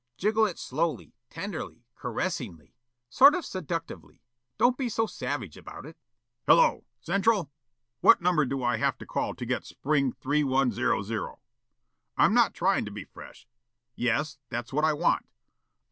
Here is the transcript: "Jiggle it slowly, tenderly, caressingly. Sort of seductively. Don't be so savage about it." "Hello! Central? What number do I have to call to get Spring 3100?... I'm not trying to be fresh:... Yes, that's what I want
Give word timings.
"Jiggle 0.17 0.47
it 0.47 0.57
slowly, 0.57 1.13
tenderly, 1.29 1.83
caressingly. 1.93 2.73
Sort 3.07 3.35
of 3.35 3.45
seductively. 3.45 4.19
Don't 4.57 4.75
be 4.75 4.89
so 4.89 5.05
savage 5.05 5.57
about 5.57 5.85
it." 5.85 5.95
"Hello! 6.47 6.85
Central? 6.99 7.51
What 7.99 8.19
number 8.19 8.45
do 8.47 8.63
I 8.63 8.77
have 8.77 8.97
to 8.97 9.05
call 9.05 9.35
to 9.35 9.45
get 9.45 9.63
Spring 9.63 10.11
3100?... 10.13 11.35
I'm 12.17 12.33
not 12.33 12.55
trying 12.55 12.83
to 12.85 12.89
be 12.91 13.03
fresh:... 13.03 13.47
Yes, 13.95 14.39
that's 14.49 14.73
what 14.73 14.83
I 14.85 14.93
want 14.93 15.27